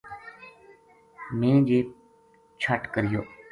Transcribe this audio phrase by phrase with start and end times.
[1.37, 1.79] میں جے
[2.61, 3.21] چھٹ کریو